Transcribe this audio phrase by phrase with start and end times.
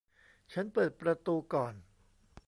[0.53, 1.73] ฉันเปิดประตูก่อน